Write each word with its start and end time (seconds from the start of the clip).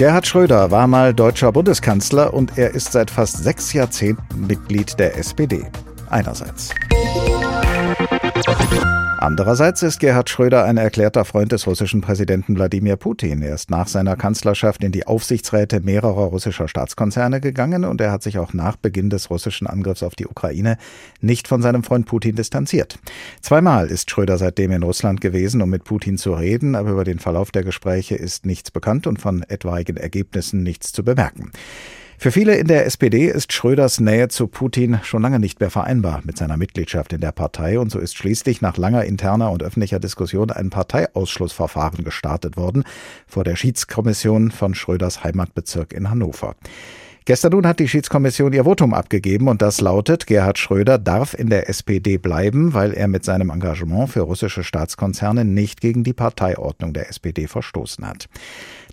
Gerhard 0.00 0.26
Schröder 0.26 0.70
war 0.70 0.86
mal 0.86 1.12
deutscher 1.12 1.52
Bundeskanzler 1.52 2.32
und 2.32 2.56
er 2.56 2.70
ist 2.70 2.92
seit 2.92 3.10
fast 3.10 3.44
sechs 3.44 3.74
Jahrzehnten 3.74 4.46
Mitglied 4.46 4.98
der 4.98 5.18
SPD. 5.18 5.66
Einerseits. 6.08 6.70
Andererseits 9.18 9.82
ist 9.82 10.00
Gerhard 10.00 10.30
Schröder 10.30 10.64
ein 10.64 10.78
erklärter 10.78 11.26
Freund 11.26 11.52
des 11.52 11.66
russischen 11.66 12.00
Präsidenten 12.00 12.56
Wladimir 12.56 12.96
Putin. 12.96 13.42
Er 13.42 13.54
ist 13.54 13.70
nach 13.70 13.86
seiner 13.86 14.16
Kanzlerschaft 14.16 14.82
in 14.82 14.92
die 14.92 15.06
Aufsichtsräte 15.06 15.80
mehrerer 15.80 16.24
russischer 16.24 16.66
Staatskonzerne 16.66 17.42
gegangen 17.42 17.84
und 17.84 18.00
er 18.00 18.12
hat 18.12 18.22
sich 18.22 18.38
auch 18.38 18.54
nach 18.54 18.76
Beginn 18.76 19.10
des 19.10 19.28
russischen 19.28 19.66
Angriffs 19.66 20.02
auf 20.02 20.14
die 20.14 20.26
Ukraine 20.26 20.78
nicht 21.20 21.48
von 21.48 21.60
seinem 21.60 21.82
Freund 21.82 22.06
Putin 22.06 22.34
distanziert. 22.34 22.98
Zweimal 23.42 23.88
ist 23.88 24.10
Schröder 24.10 24.38
seitdem 24.38 24.72
in 24.72 24.82
Russland 24.82 25.20
gewesen, 25.20 25.60
um 25.60 25.68
mit 25.68 25.84
Putin 25.84 26.16
zu 26.16 26.32
reden, 26.32 26.74
aber 26.74 26.92
über 26.92 27.04
den 27.04 27.18
Verlauf 27.18 27.50
der 27.50 27.62
Gespräche 27.62 28.14
ist 28.14 28.46
nichts 28.46 28.70
bekannt 28.70 29.06
und 29.06 29.20
von 29.20 29.42
etwaigen 29.42 29.98
Ergebnissen 29.98 30.62
nichts 30.62 30.92
zu 30.92 31.04
bemerken. 31.04 31.52
Für 32.22 32.32
viele 32.32 32.54
in 32.56 32.66
der 32.66 32.84
SPD 32.84 33.28
ist 33.28 33.50
Schröders 33.50 33.98
Nähe 33.98 34.28
zu 34.28 34.46
Putin 34.46 35.00
schon 35.02 35.22
lange 35.22 35.38
nicht 35.38 35.58
mehr 35.58 35.70
vereinbar 35.70 36.20
mit 36.22 36.36
seiner 36.36 36.58
Mitgliedschaft 36.58 37.14
in 37.14 37.22
der 37.22 37.32
Partei 37.32 37.78
und 37.78 37.90
so 37.90 37.98
ist 37.98 38.14
schließlich 38.14 38.60
nach 38.60 38.76
langer 38.76 39.06
interner 39.06 39.50
und 39.50 39.62
öffentlicher 39.62 40.00
Diskussion 40.00 40.50
ein 40.50 40.68
Parteiausschlussverfahren 40.68 42.04
gestartet 42.04 42.58
worden 42.58 42.84
vor 43.26 43.42
der 43.42 43.56
Schiedskommission 43.56 44.50
von 44.50 44.74
Schröders 44.74 45.24
Heimatbezirk 45.24 45.94
in 45.94 46.10
Hannover. 46.10 46.56
Gestern 47.26 47.52
nun 47.52 47.66
hat 47.66 47.78
die 47.78 47.88
Schiedskommission 47.88 48.52
ihr 48.52 48.64
Votum 48.64 48.94
abgegeben 48.94 49.48
und 49.48 49.60
das 49.60 49.80
lautet, 49.80 50.26
Gerhard 50.26 50.58
Schröder 50.58 50.98
darf 50.98 51.34
in 51.34 51.50
der 51.50 51.68
SPD 51.68 52.16
bleiben, 52.16 52.72
weil 52.72 52.92
er 52.92 53.08
mit 53.08 53.24
seinem 53.24 53.50
Engagement 53.50 54.10
für 54.10 54.20
russische 54.20 54.64
Staatskonzerne 54.64 55.44
nicht 55.44 55.80
gegen 55.80 56.02
die 56.02 56.14
Parteiordnung 56.14 56.94
der 56.94 57.10
SPD 57.10 57.46
verstoßen 57.46 58.06
hat. 58.06 58.28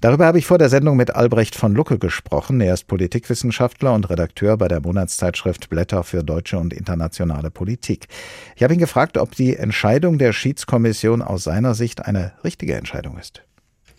Darüber 0.01 0.25
habe 0.25 0.37
ich 0.37 0.45
vor 0.45 0.57
der 0.57 0.69
Sendung 0.69 0.97
mit 0.97 1.15
Albrecht 1.15 1.55
von 1.55 1.73
Lucke 1.73 1.97
gesprochen. 1.97 2.61
Er 2.61 2.73
ist 2.73 2.87
Politikwissenschaftler 2.87 3.93
und 3.93 4.09
Redakteur 4.09 4.57
bei 4.57 4.67
der 4.67 4.81
Monatszeitschrift 4.81 5.69
Blätter 5.69 6.03
für 6.03 6.23
deutsche 6.23 6.59
und 6.59 6.73
internationale 6.73 7.49
Politik. 7.49 8.07
Ich 8.55 8.61
habe 8.61 8.73
ihn 8.73 8.79
gefragt, 8.79 9.17
ob 9.17 9.35
die 9.35 9.55
Entscheidung 9.55 10.17
der 10.17 10.33
Schiedskommission 10.33 11.21
aus 11.21 11.45
seiner 11.45 11.73
Sicht 11.73 12.05
eine 12.05 12.33
richtige 12.43 12.75
Entscheidung 12.75 13.17
ist. 13.17 13.46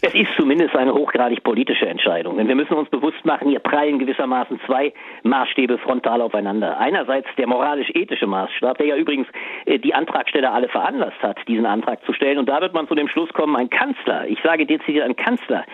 Es 0.01 0.15
ist 0.15 0.31
zumindest 0.37 0.77
eine 0.77 0.95
hochgradig 0.95 1.43
politische 1.43 1.89
Entscheidung, 1.89 2.37
denn 2.37 2.47
wir 2.47 2.55
müssen 2.55 2.75
uns 2.75 2.89
bewusst 2.89 3.25
machen, 3.25 3.49
hier 3.49 3.59
prallen 3.59 3.99
gewissermaßen 3.99 4.61
zwei 4.65 4.93
Maßstäbe 5.25 5.77
frontal 5.79 6.21
aufeinander. 6.23 6.79
Einerseits 6.79 7.27
der 7.37 7.49
moralisch-ethische 7.49 8.29
Maßstab, 8.29 8.79
der 8.79 8.87
ja 8.87 8.97
übrigens 8.97 9.27
äh, 9.67 9.81
die 9.81 9.95
Antragsteller 9.95 10.55
alle 10.55 10.69
veranlasst 10.69 11.21
hat, 11.21 11.37
diesen 11.49 11.67
Antrag 11.67 12.05
zu 12.05 12.13
stellen. 12.13 12.39
Und 12.39 12.49
da 12.49 12.61
wird 12.61 12.75
man 12.75 12.87
zu 12.87 12.95
dem 12.95 13.09
Schluss 13.09 13.33
kommen, 13.33 13.57
ein 13.57 13.71
Kanzler, 13.71 14.29
ich 14.29 14.39
sage 14.45 14.67
dezidiert 14.67 15.05
ein 15.05 15.17
Kanzler, 15.17 15.65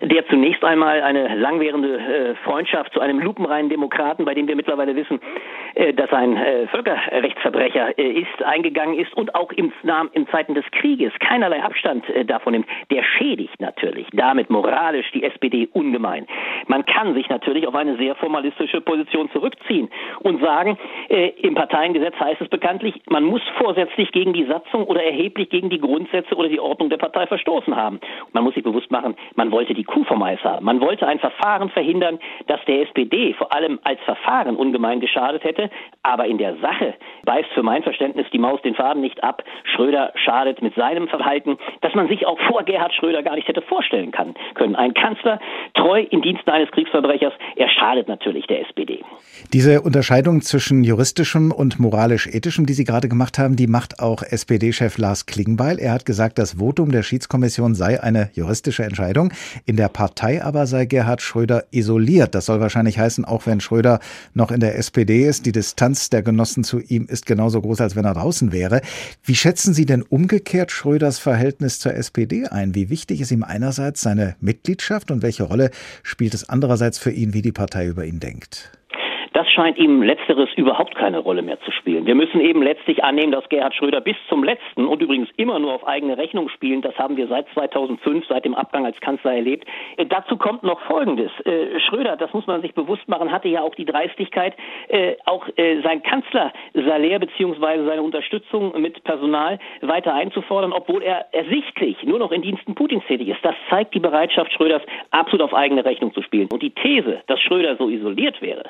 der 0.00 0.26
zunächst 0.28 0.64
einmal 0.64 1.02
eine 1.02 1.34
langwährende 1.36 1.98
äh, 1.98 2.34
Freundschaft 2.44 2.92
zu 2.92 3.00
einem 3.00 3.18
lupenreinen 3.20 3.68
Demokraten, 3.68 4.24
bei 4.24 4.34
dem 4.34 4.46
wir 4.46 4.56
mittlerweile 4.56 4.94
wissen, 4.94 5.20
äh, 5.74 5.92
dass 5.92 6.12
ein 6.12 6.36
äh, 6.36 6.66
Völkerrechtsverbrecher 6.68 7.98
ist, 7.98 8.42
eingegangen 8.44 8.98
ist 8.98 9.12
und 9.16 9.34
auch 9.34 9.52
im, 9.52 9.72
im 10.12 10.28
Zeiten 10.28 10.54
des 10.54 10.64
Krieges 10.72 11.12
keinerlei 11.20 11.62
Abstand 11.62 12.04
davon 12.26 12.52
nimmt, 12.52 12.66
der 12.90 13.02
schädigt 13.02 13.60
natürlich 13.60 14.06
damit 14.12 14.50
moralisch 14.50 15.10
die 15.12 15.24
SPD 15.24 15.68
ungemein. 15.72 16.26
Man 16.66 16.84
kann 16.86 17.14
sich 17.14 17.28
natürlich 17.28 17.66
auf 17.66 17.74
eine 17.74 17.96
sehr 17.96 18.14
formalistische 18.14 18.80
Position 18.80 19.30
zurückziehen 19.30 19.88
und 20.20 20.40
sagen, 20.42 20.78
im 21.08 21.54
Parteiengesetz 21.54 22.14
heißt 22.18 22.40
es 22.40 22.48
bekanntlich, 22.48 23.00
man 23.08 23.24
muss 23.24 23.42
vorsätzlich 23.58 24.12
gegen 24.12 24.32
die 24.32 24.44
Satzung 24.44 24.84
oder 24.84 25.02
erheblich 25.02 25.50
gegen 25.50 25.70
die 25.70 25.80
Grundsätze 25.80 26.34
oder 26.34 26.48
die 26.48 26.60
Ordnung 26.60 26.90
der 26.90 26.98
Partei 26.98 27.26
verstoßen 27.26 27.74
haben. 27.74 28.00
Man 28.32 28.44
muss 28.44 28.54
sich 28.54 28.64
bewusst 28.64 28.90
machen, 28.90 29.16
man 29.34 29.50
wollte 29.50 29.74
die 29.74 29.84
Kuh 29.88 30.04
vom 30.04 30.22
Eis 30.22 30.42
haben. 30.44 30.64
Man 30.64 30.80
wollte 30.80 31.06
ein 31.06 31.18
Verfahren 31.18 31.70
verhindern, 31.70 32.18
das 32.46 32.60
der 32.66 32.82
SPD 32.82 33.34
vor 33.34 33.52
allem 33.52 33.80
als 33.82 34.00
Verfahren 34.02 34.56
ungemein 34.56 35.00
geschadet 35.00 35.42
hätte. 35.44 35.70
Aber 36.02 36.26
in 36.26 36.38
der 36.38 36.56
Sache 36.56 36.94
beißt 37.24 37.50
für 37.54 37.62
mein 37.62 37.82
Verständnis 37.82 38.26
die 38.32 38.38
Maus 38.38 38.62
den 38.62 38.74
Faden 38.74 39.02
nicht 39.02 39.24
ab. 39.24 39.42
Schröder 39.64 40.12
schadet 40.14 40.62
mit 40.62 40.74
seinem 40.74 41.08
Verhalten, 41.08 41.58
das 41.80 41.94
man 41.94 42.08
sich 42.08 42.26
auch 42.26 42.38
vor 42.40 42.62
Gerhard 42.62 42.94
Schröder 42.94 43.22
gar 43.22 43.34
nicht 43.34 43.48
hätte 43.48 43.62
vorstellen 43.62 44.12
können. 44.12 44.76
Ein 44.76 44.94
Kanzler 44.94 45.40
treu 45.74 46.00
in 46.10 46.22
Diensten 46.22 46.50
eines 46.50 46.70
Kriegsverbrechers, 46.70 47.32
er 47.56 47.68
schadet 47.68 48.08
natürlich 48.08 48.46
der 48.46 48.60
SPD. 48.60 49.02
Diese 49.54 49.80
Unterscheidung 49.80 50.42
zwischen 50.42 50.84
juristischem 50.84 51.52
und 51.52 51.78
moralisch-ethischem, 51.78 52.66
die 52.66 52.74
Sie 52.74 52.84
gerade 52.84 53.08
gemacht 53.08 53.38
haben, 53.38 53.56
die 53.56 53.66
macht 53.66 53.98
auch 53.98 54.22
SPD-Chef 54.22 54.98
Lars 54.98 55.24
Klingbeil. 55.24 55.78
Er 55.78 55.92
hat 55.92 56.04
gesagt, 56.04 56.38
das 56.38 56.58
Votum 56.58 56.92
der 56.92 57.02
Schiedskommission 57.02 57.74
sei 57.74 58.02
eine 58.02 58.28
juristische 58.34 58.84
Entscheidung. 58.84 59.32
In 59.64 59.76
der 59.76 59.88
Partei 59.88 60.44
aber 60.44 60.66
sei 60.66 60.84
Gerhard 60.84 61.22
Schröder 61.22 61.64
isoliert. 61.70 62.34
Das 62.34 62.44
soll 62.44 62.60
wahrscheinlich 62.60 62.98
heißen, 62.98 63.24
auch 63.24 63.46
wenn 63.46 63.60
Schröder 63.60 64.00
noch 64.34 64.50
in 64.50 64.60
der 64.60 64.76
SPD 64.76 65.26
ist, 65.26 65.46
die 65.46 65.52
Distanz 65.52 66.10
der 66.10 66.22
Genossen 66.22 66.62
zu 66.62 66.80
ihm 66.80 67.06
ist 67.06 67.24
genauso 67.24 67.62
groß, 67.62 67.80
als 67.80 67.96
wenn 67.96 68.04
er 68.04 68.14
draußen 68.14 68.52
wäre. 68.52 68.82
Wie 69.24 69.34
schätzen 69.34 69.72
Sie 69.72 69.86
denn 69.86 70.02
umgekehrt 70.02 70.72
Schröders 70.72 71.18
Verhältnis 71.18 71.78
zur 71.78 71.94
SPD 71.94 72.46
ein? 72.46 72.74
Wie 72.74 72.90
wichtig 72.90 73.22
ist 73.22 73.30
ihm 73.30 73.44
einerseits 73.44 74.02
seine 74.02 74.36
Mitgliedschaft 74.40 75.10
und 75.10 75.22
welche 75.22 75.44
Rolle 75.44 75.70
spielt 76.02 76.34
es 76.34 76.48
andererseits 76.48 76.98
für 76.98 77.10
ihn, 77.10 77.32
wie 77.32 77.42
die 77.42 77.52
Partei 77.52 77.86
über 77.86 78.04
ihn 78.04 78.20
denkt? 78.20 78.77
Das 79.32 79.48
scheint 79.50 79.78
ihm 79.78 80.02
letzteres 80.02 80.48
überhaupt 80.56 80.94
keine 80.94 81.18
Rolle 81.18 81.42
mehr 81.42 81.60
zu 81.60 81.70
spielen. 81.72 82.06
Wir 82.06 82.14
müssen 82.14 82.40
eben 82.40 82.62
letztlich 82.62 83.04
annehmen, 83.04 83.32
dass 83.32 83.48
Gerhard 83.48 83.74
Schröder 83.74 84.00
bis 84.00 84.16
zum 84.28 84.44
letzten 84.44 84.86
und 84.86 85.02
übrigens 85.02 85.28
immer 85.36 85.58
nur 85.58 85.72
auf 85.74 85.86
eigene 85.86 86.16
Rechnung 86.16 86.48
spielen, 86.48 86.82
das 86.82 86.96
haben 86.98 87.16
wir 87.16 87.28
seit 87.28 87.48
2005, 87.54 88.26
seit 88.26 88.44
dem 88.44 88.54
Abgang 88.54 88.84
als 88.84 88.98
Kanzler 89.00 89.34
erlebt. 89.34 89.66
Äh, 89.96 90.06
dazu 90.06 90.36
kommt 90.36 90.62
noch 90.62 90.80
Folgendes. 90.82 91.30
Äh, 91.44 91.80
Schröder, 91.80 92.16
das 92.16 92.32
muss 92.32 92.46
man 92.46 92.62
sich 92.62 92.74
bewusst 92.74 93.08
machen, 93.08 93.32
hatte 93.32 93.48
ja 93.48 93.62
auch 93.62 93.74
die 93.74 93.84
Dreistigkeit, 93.84 94.54
äh, 94.88 95.16
auch 95.24 95.46
äh, 95.56 95.80
sein 95.82 96.02
Kanzlersalär 96.02 97.18
beziehungsweise 97.18 97.84
seine 97.84 98.02
Unterstützung 98.02 98.80
mit 98.80 99.02
Personal 99.04 99.58
weiter 99.80 100.14
einzufordern, 100.14 100.72
obwohl 100.72 101.02
er 101.02 101.26
ersichtlich 101.32 102.02
nur 102.04 102.18
noch 102.18 102.32
in 102.32 102.42
Diensten 102.42 102.74
Putins 102.74 103.04
tätig 103.06 103.28
ist. 103.28 103.44
Das 103.44 103.54
zeigt 103.70 103.94
die 103.94 104.00
Bereitschaft 104.00 104.52
Schröders, 104.52 104.82
absolut 105.10 105.42
auf 105.42 105.54
eigene 105.54 105.84
Rechnung 105.84 106.12
zu 106.12 106.22
spielen. 106.22 106.48
Und 106.52 106.62
die 106.62 106.70
These, 106.70 107.22
dass 107.26 107.40
Schröder 107.40 107.76
so 107.76 107.88
isoliert 107.88 108.40
wäre, 108.42 108.64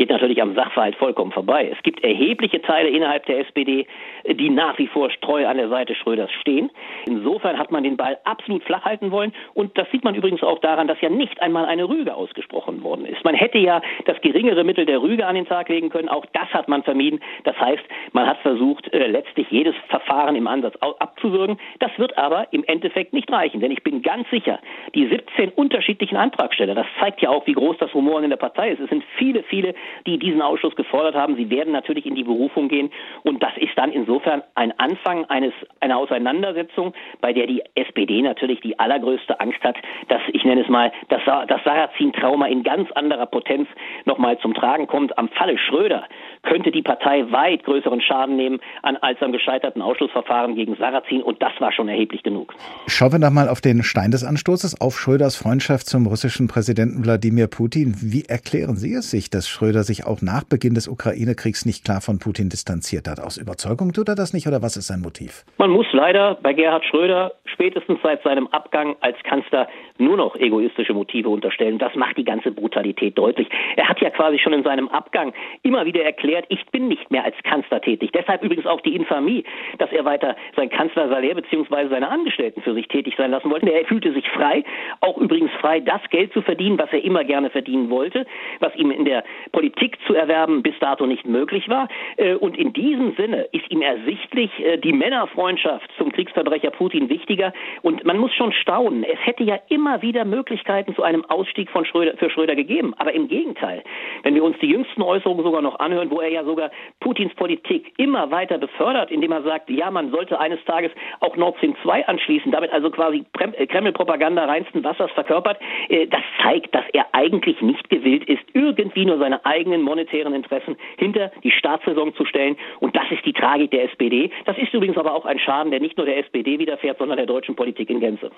geht 0.00 0.08
natürlich 0.08 0.40
am 0.40 0.54
Sachverhalt 0.54 0.96
vollkommen 0.96 1.30
vorbei. 1.30 1.70
Es 1.70 1.82
gibt 1.82 2.02
erhebliche 2.02 2.62
Teile 2.62 2.88
innerhalb 2.88 3.26
der 3.26 3.40
SPD, 3.40 3.86
die 4.26 4.48
nach 4.48 4.78
wie 4.78 4.86
vor 4.86 5.10
treu 5.20 5.46
an 5.46 5.58
der 5.58 5.68
Seite 5.68 5.94
Schröders 5.94 6.30
stehen. 6.40 6.70
Insofern 7.06 7.58
hat 7.58 7.70
man 7.70 7.84
den 7.84 7.98
Ball 7.98 8.16
absolut 8.24 8.64
flach 8.64 8.82
halten 8.86 9.10
wollen. 9.10 9.34
Und 9.52 9.76
das 9.76 9.90
sieht 9.90 10.02
man 10.02 10.14
übrigens 10.14 10.42
auch 10.42 10.58
daran, 10.60 10.88
dass 10.88 10.98
ja 11.02 11.10
nicht 11.10 11.42
einmal 11.42 11.66
eine 11.66 11.86
Rüge 11.86 12.14
ausgesprochen 12.14 12.82
worden 12.82 13.04
ist. 13.04 13.22
Man 13.26 13.34
hätte 13.34 13.58
ja 13.58 13.82
das 14.06 14.18
geringere 14.22 14.64
Mittel 14.64 14.86
der 14.86 15.02
Rüge 15.02 15.26
an 15.26 15.34
den 15.34 15.44
Tag 15.44 15.68
legen 15.68 15.90
können. 15.90 16.08
Auch 16.08 16.24
das 16.32 16.48
hat 16.54 16.66
man 16.66 16.82
vermieden. 16.82 17.20
Das 17.44 17.60
heißt, 17.60 17.82
man 18.12 18.26
hat 18.26 18.38
versucht, 18.38 18.90
äh, 18.94 19.06
letztlich 19.06 19.50
jedes 19.50 19.74
Verfahren 19.88 20.34
im 20.34 20.46
Ansatz 20.46 20.76
abzuwürgen. 20.80 21.58
Das 21.78 21.90
wird 21.98 22.16
aber 22.16 22.46
im 22.52 22.64
Endeffekt 22.64 23.12
nicht 23.12 23.30
reichen. 23.30 23.60
Denn 23.60 23.70
ich 23.70 23.82
bin 23.82 24.00
ganz 24.00 24.30
sicher, 24.30 24.60
die 24.94 25.06
17 25.08 25.50
unterschiedlichen 25.50 26.16
Antragsteller, 26.16 26.74
das 26.74 26.86
zeigt 26.98 27.20
ja 27.20 27.28
auch, 27.28 27.46
wie 27.46 27.52
groß 27.52 27.76
das 27.76 27.92
Humor 27.92 28.22
in 28.22 28.30
der 28.30 28.38
Partei 28.38 28.70
ist. 28.70 28.80
Es 28.80 28.88
sind 28.88 29.04
viele, 29.18 29.42
viele 29.42 29.74
die 30.06 30.18
diesen 30.18 30.42
Ausschuss 30.42 30.74
gefordert 30.76 31.14
haben. 31.14 31.36
Sie 31.36 31.50
werden 31.50 31.72
natürlich 31.72 32.06
in 32.06 32.14
die 32.14 32.24
Berufung 32.24 32.68
gehen. 32.68 32.90
Und 33.22 33.42
das 33.42 33.52
ist 33.56 33.76
dann 33.76 33.92
insofern 33.92 34.42
ein 34.54 34.72
Anfang 34.78 35.24
eines, 35.26 35.52
einer 35.80 35.98
Auseinandersetzung, 35.98 36.94
bei 37.20 37.32
der 37.32 37.46
die 37.46 37.62
SPD 37.74 38.22
natürlich 38.22 38.60
die 38.60 38.78
allergrößte 38.78 39.40
Angst 39.40 39.62
hat, 39.62 39.76
dass, 40.08 40.20
ich 40.32 40.44
nenne 40.44 40.62
es 40.62 40.68
mal, 40.68 40.92
das, 41.08 41.22
das 41.24 41.60
Sarrazin-Trauma 41.64 42.46
in 42.46 42.62
ganz 42.62 42.90
anderer 42.92 43.26
Potenz 43.26 43.68
nochmal 44.04 44.38
zum 44.38 44.54
Tragen 44.54 44.86
kommt. 44.86 45.16
Am 45.18 45.28
Falle 45.28 45.58
Schröder 45.58 46.04
könnte 46.42 46.70
die 46.70 46.82
Partei 46.82 47.30
weit 47.30 47.64
größeren 47.64 48.00
Schaden 48.00 48.36
nehmen 48.36 48.60
an, 48.82 48.96
als 48.96 49.20
am 49.22 49.32
gescheiterten 49.32 49.82
Ausschlussverfahren 49.82 50.54
gegen 50.54 50.76
Sarrazin. 50.76 51.22
Und 51.22 51.42
das 51.42 51.52
war 51.58 51.72
schon 51.72 51.88
erheblich 51.88 52.22
genug. 52.22 52.54
Schauen 52.86 53.12
wir 53.12 53.18
noch 53.18 53.30
mal 53.30 53.48
auf 53.48 53.60
den 53.60 53.82
Stein 53.82 54.10
des 54.10 54.24
Anstoßes, 54.24 54.80
auf 54.80 54.98
Schröders 54.98 55.36
Freundschaft 55.36 55.86
zum 55.86 56.06
russischen 56.06 56.48
Präsidenten 56.48 57.04
Wladimir 57.04 57.46
Putin. 57.46 57.94
Wie 58.00 58.24
erklären 58.24 58.76
Sie 58.76 58.92
es 58.94 59.10
sich, 59.10 59.30
dass 59.30 59.48
Schröder 59.48 59.79
sich 59.84 60.06
auch 60.06 60.22
nach 60.22 60.44
Beginn 60.44 60.74
des 60.74 60.88
Ukraine-Kriegs 60.88 61.66
nicht 61.66 61.84
klar 61.84 62.00
von 62.00 62.18
Putin 62.18 62.48
distanziert 62.48 63.08
hat? 63.08 63.20
Aus 63.20 63.36
Überzeugung 63.36 63.92
tut 63.92 64.08
er 64.08 64.14
das 64.14 64.32
nicht 64.32 64.46
oder 64.46 64.62
was 64.62 64.76
ist 64.76 64.86
sein 64.86 65.00
Motiv? 65.00 65.44
Man 65.58 65.70
muss 65.70 65.86
leider 65.92 66.36
bei 66.42 66.52
Gerhard 66.52 66.84
Schröder 66.84 67.32
spätestens 67.52 67.98
seit 68.02 68.22
seinem 68.22 68.46
Abgang 68.48 68.96
als 69.00 69.16
Kanzler 69.22 69.68
nur 69.98 70.16
noch 70.16 70.36
egoistische 70.36 70.94
Motive 70.94 71.28
unterstellen. 71.28 71.78
Das 71.78 71.94
macht 71.94 72.16
die 72.16 72.24
ganze 72.24 72.50
Brutalität 72.50 73.16
deutlich. 73.18 73.48
Er 73.76 73.88
hat 73.88 74.00
ja 74.00 74.10
quasi 74.10 74.38
schon 74.38 74.52
in 74.52 74.62
seinem 74.62 74.88
Abgang 74.88 75.32
immer 75.62 75.84
wieder 75.84 76.02
erklärt, 76.02 76.46
ich 76.48 76.64
bin 76.66 76.88
nicht 76.88 77.10
mehr 77.10 77.24
als 77.24 77.36
Kanzler 77.44 77.80
tätig. 77.80 78.10
Deshalb 78.12 78.42
übrigens 78.42 78.66
auch 78.66 78.80
die 78.80 78.94
Infamie, 78.94 79.44
dass 79.78 79.92
er 79.92 80.04
weiter 80.04 80.36
sein 80.56 80.70
Kanzlersalär 80.70 81.34
bzw. 81.34 81.88
seine 81.88 82.08
Angestellten 82.08 82.62
für 82.62 82.74
sich 82.74 82.88
tätig 82.88 83.14
sein 83.16 83.30
lassen 83.30 83.50
wollte. 83.50 83.70
Er 83.70 83.84
fühlte 83.84 84.12
sich 84.12 84.28
frei, 84.30 84.64
auch 85.00 85.18
übrigens 85.18 85.50
frei, 85.60 85.80
das 85.80 86.02
Geld 86.10 86.32
zu 86.32 86.42
verdienen, 86.42 86.78
was 86.78 86.92
er 86.92 87.02
immer 87.04 87.24
gerne 87.24 87.50
verdienen 87.50 87.90
wollte, 87.90 88.26
was 88.60 88.74
ihm 88.76 88.90
in 88.90 89.04
der 89.04 89.24
Politik 89.52 89.98
zu 90.06 90.14
erwerben 90.14 90.62
bis 90.62 90.78
dato 90.80 91.06
nicht 91.06 91.26
möglich 91.26 91.68
war. 91.68 91.88
Äh, 92.16 92.34
und 92.34 92.56
in 92.58 92.72
diesem 92.72 93.14
Sinne 93.16 93.48
ist 93.52 93.70
ihm 93.70 93.82
ersichtlich 93.82 94.50
äh, 94.60 94.78
die 94.78 94.92
Männerfreundschaft 94.92 95.90
zum 95.98 96.12
Kriegsverbrecher 96.12 96.70
Putin 96.70 97.08
wichtiger. 97.08 97.39
Und 97.82 98.04
man 98.04 98.18
muss 98.18 98.32
schon 98.34 98.52
staunen. 98.52 99.04
Es 99.04 99.18
hätte 99.24 99.44
ja 99.44 99.58
immer 99.68 100.02
wieder 100.02 100.24
Möglichkeiten 100.24 100.94
zu 100.94 101.02
einem 101.02 101.24
Ausstieg 101.26 101.70
von 101.70 101.84
Schröder, 101.84 102.16
für 102.16 102.30
Schröder 102.30 102.54
gegeben. 102.54 102.94
Aber 102.98 103.12
im 103.12 103.28
Gegenteil, 103.28 103.82
wenn 104.22 104.34
wir 104.34 104.44
uns 104.44 104.58
die 104.58 104.68
jüngsten 104.68 105.02
Äußerungen 105.02 105.44
sogar 105.44 105.62
noch 105.62 105.78
anhören, 105.78 106.10
wo 106.10 106.20
er 106.20 106.28
ja 106.28 106.44
sogar 106.44 106.70
Putins 107.00 107.34
Politik 107.34 107.92
immer 107.96 108.30
weiter 108.30 108.58
befördert, 108.58 109.10
indem 109.10 109.32
er 109.32 109.42
sagt, 109.42 109.70
ja, 109.70 109.90
man 109.90 110.10
sollte 110.10 110.38
eines 110.38 110.62
Tages 110.64 110.92
auch 111.20 111.36
Nord 111.36 111.56
Stream 111.58 111.76
2 111.82 112.06
anschließen, 112.06 112.52
damit 112.52 112.72
also 112.72 112.90
quasi 112.90 113.24
äh, 113.38 113.66
Kreml-Propaganda 113.66 114.44
reinsten 114.44 114.84
Wassers 114.84 115.10
verkörpert, 115.12 115.58
das 115.88 116.22
zeigt, 116.42 116.74
dass 116.74 116.84
er 116.92 117.06
eigentlich 117.12 117.60
nicht 117.60 117.88
gewillt 117.90 118.24
ist, 118.28 118.42
irgendwie 118.52 119.04
nur 119.04 119.18
seine 119.18 119.44
eigenen 119.44 119.82
monetären 119.82 120.34
Interessen 120.34 120.76
hinter 120.96 121.30
die 121.42 121.50
Staatssaison 121.50 122.14
zu 122.14 122.24
stellen. 122.24 122.56
Und 122.80 122.96
das 122.96 123.10
ist 123.10 123.24
die 123.24 123.32
Tragik 123.32 123.70
der 123.70 123.84
SPD. 123.84 124.30
Das 124.44 124.56
ist 124.58 124.72
übrigens 124.72 124.96
aber 124.96 125.14
auch 125.14 125.24
ein 125.24 125.38
Schaden, 125.38 125.70
der 125.70 125.80
nicht 125.80 125.96
nur 125.96 126.06
der 126.06 126.18
SPD 126.18 126.58
widerfährt, 126.58 126.98
sondern 126.98 127.16
der 127.16 127.26
deutschen 127.30 127.54
Politik 127.54 127.88
in 127.90 128.00
Gänze. 128.00 128.30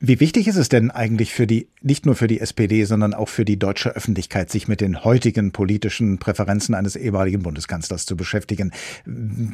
Wie 0.00 0.20
wichtig 0.20 0.48
ist 0.48 0.56
es 0.56 0.68
denn 0.68 0.90
eigentlich 0.90 1.32
für 1.34 1.46
die, 1.46 1.68
nicht 1.82 2.06
nur 2.06 2.14
für 2.14 2.26
die 2.26 2.40
SPD, 2.40 2.84
sondern 2.84 3.12
auch 3.14 3.28
für 3.28 3.44
die 3.44 3.58
deutsche 3.58 3.90
Öffentlichkeit, 3.90 4.48
sich 4.48 4.68
mit 4.68 4.80
den 4.80 5.04
heutigen 5.04 5.52
politischen 5.52 6.18
Präferenzen 6.18 6.74
eines 6.74 6.96
ehemaligen 6.96 7.42
Bundeskanzlers 7.42 8.06
zu 8.06 8.16
beschäftigen? 8.16 8.72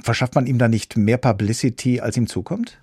Verschafft 0.02 0.35
man 0.37 0.46
ihm 0.46 0.58
da 0.58 0.69
nicht 0.69 0.96
mehr 0.96 1.19
Publicity, 1.19 2.00
als 2.00 2.17
ihm 2.17 2.26
zukommt? 2.26 2.79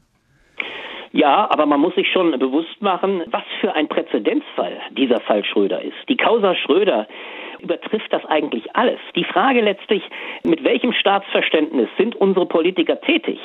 Ja, 1.14 1.50
aber 1.52 1.66
man 1.66 1.82
muss 1.82 1.96
sich 1.96 2.08
schon 2.12 2.32
bewusst 2.40 2.82
machen, 2.82 3.24
was 3.28 3.44
für 3.60 3.74
ein 3.74 3.90
Präzedenzfall 3.90 4.80
dieser 4.98 5.20
Fall 5.20 5.44
Schröder 5.44 5.82
ist. 5.82 5.98
Die 6.08 6.16
Causa 6.16 6.56
Schröder 6.56 7.08
übertrifft 7.62 8.12
das 8.12 8.26
eigentlich 8.26 8.76
alles. 8.76 9.00
Die 9.16 9.24
Frage 9.24 9.62
letztlich, 9.62 10.04
mit 10.44 10.64
welchem 10.64 10.94
Staatsverständnis 10.94 11.90
sind 11.98 12.16
unsere 12.16 12.46
Politiker 12.46 13.00
tätig? 13.02 13.40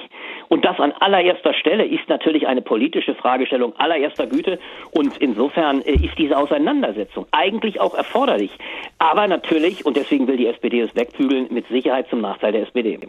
Und 0.48 0.64
das 0.64 0.78
an 0.78 0.92
allererster 1.00 1.54
Stelle 1.54 1.84
ist 1.84 2.08
natürlich 2.08 2.46
eine 2.46 2.62
politische 2.62 3.14
Fragestellung 3.14 3.74
allererster 3.76 4.26
Güte. 4.26 4.58
Und 4.92 5.18
insofern 5.18 5.82
äh, 5.82 5.92
ist 5.92 6.18
diese 6.18 6.36
Auseinandersetzung 6.36 7.26
eigentlich 7.32 7.80
auch 7.80 7.94
erforderlich. 7.94 8.50
Aber 8.98 9.26
natürlich, 9.26 9.84
und 9.84 9.96
deswegen 9.96 10.26
will 10.28 10.36
die 10.36 10.46
SPD 10.46 10.80
es 10.80 10.94
wegbügeln, 10.94 11.48
mit 11.50 11.66
Sicherheit 11.68 12.08
zum 12.08 12.20
Nachteil 12.20 12.52
der 12.52 12.62
SPD. 12.62 12.98